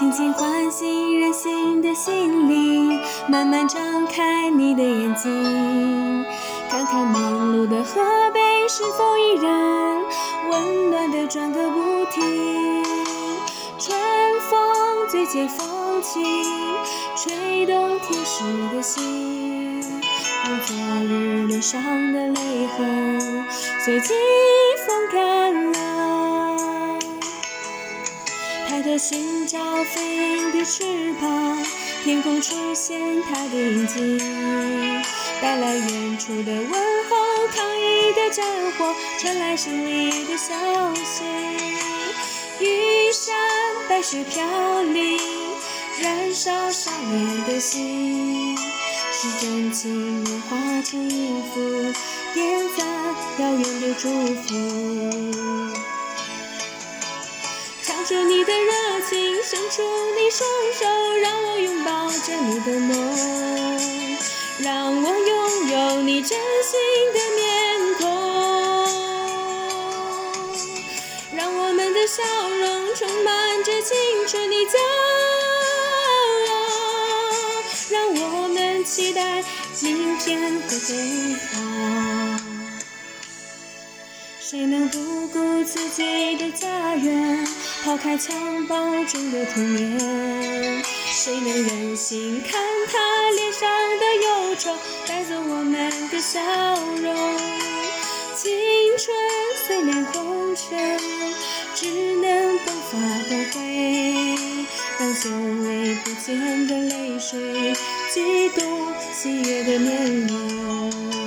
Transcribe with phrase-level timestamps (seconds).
[0.00, 6.24] 轻轻唤醒任性的心灵，慢慢张开你的眼睛，
[6.70, 8.00] 看看忙碌的河
[8.32, 9.52] 北是否依然
[10.48, 12.82] 温暖的转个不停。
[13.78, 13.94] 春
[14.48, 16.24] 风最解风情，
[17.14, 18.42] 吹动天使
[18.74, 19.82] 的心，
[20.48, 20.74] 让昨
[21.04, 21.78] 日脸上
[22.14, 23.44] 的泪痕
[23.84, 24.14] 随季
[24.86, 26.09] 风干了。
[29.00, 30.84] 寻找飞鹰的翅
[31.18, 31.64] 膀，
[32.04, 34.18] 天空出现它的影迹，
[35.40, 40.54] 带来远处的问候，抗议的战火传来胜利的消
[40.96, 41.24] 息。
[42.60, 43.34] 玉山
[43.88, 45.18] 白雪飘零，
[46.02, 48.54] 燃烧少年的心，
[49.10, 51.60] 是真情融化成音符，
[52.34, 52.86] 点赞
[53.38, 54.10] 遥远的祝
[54.42, 55.79] 福。
[58.10, 59.84] 唱出你的热情，伸出
[60.16, 60.84] 你双手，
[61.22, 62.98] 让我拥抱着你的梦，
[64.58, 66.76] 让我拥有你真心
[67.14, 68.08] 的面孔。
[71.36, 74.76] 让我们的笑容充满着青春的骄
[76.48, 76.52] 傲，
[77.90, 79.44] 让我们期待
[79.82, 82.29] 明天会更好。
[84.42, 87.46] 谁能不顾自己的家园，
[87.84, 90.82] 抛开襁褓中的童年？
[91.12, 92.58] 谁能忍心看
[92.90, 94.74] 他脸上的忧愁，
[95.06, 96.40] 带走我们的笑
[97.02, 97.14] 容？
[98.34, 98.50] 青
[98.96, 99.14] 春
[99.66, 100.98] 虽面红尘，
[101.74, 104.24] 只能东发东飞，
[104.98, 105.28] 让久
[105.62, 107.74] 违不见的泪水
[108.10, 111.19] 激动喜悦的面容。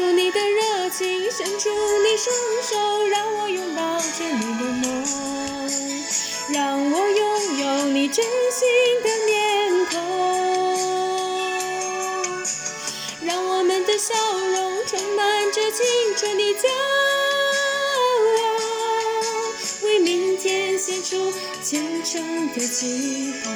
[0.00, 5.04] 唱出你的热情，伸出你双手，让我拥抱着你的梦，
[6.54, 8.66] 让我拥有你真心
[9.02, 10.00] 的面孔，
[13.26, 15.84] 让我们的笑容充满着青
[16.16, 16.66] 春的骄
[18.40, 21.30] 傲，为明天献出
[21.62, 23.50] 虔诚的祈祷。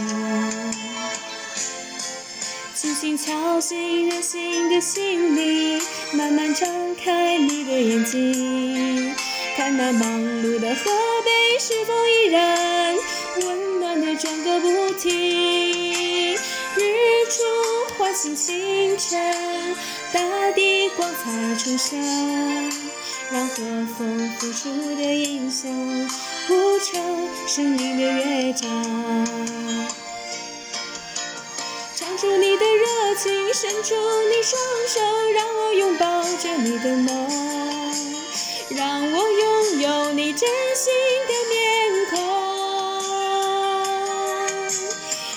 [2.84, 5.80] 轻轻敲醒任性的心灵，
[6.12, 9.14] 慢慢张开你的眼睛，
[9.56, 10.90] 看那忙碌的河
[11.24, 12.94] 北是否依然
[13.40, 16.34] 温暖的转个不停。
[16.34, 19.74] 日出唤醒清晨，
[20.12, 22.70] 大地光彩重生，
[23.32, 23.56] 让和
[23.96, 25.70] 风拂出的音响
[26.46, 28.68] 谱成生命的乐章。
[31.96, 32.64] 唱出你的
[33.16, 33.94] 请，伸出
[34.28, 35.00] 你双手，
[35.32, 37.28] 让我拥抱着你的梦，
[38.70, 40.92] 让我拥有你真心
[41.28, 42.18] 的面孔，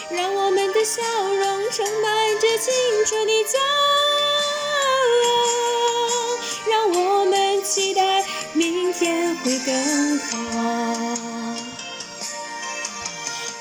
[0.09, 2.73] 让我们的笑容充满着青
[3.05, 3.59] 春的骄
[5.23, 5.29] 傲，
[6.69, 10.76] 让我们期待明天会更好。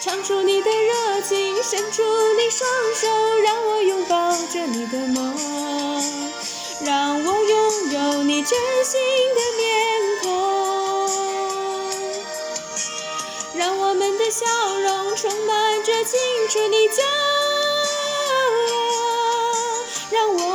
[0.06, 2.00] 唱出你的热情伸出
[2.34, 3.09] 你双手
[3.41, 5.37] 让我拥抱着你的梦
[6.84, 9.00] 让我拥有你真心
[9.34, 9.67] 的面
[10.22, 11.11] 孔
[13.56, 14.47] 让我们的笑
[14.78, 18.47] 容充满着青春的骄傲
[20.12, 20.45] 让我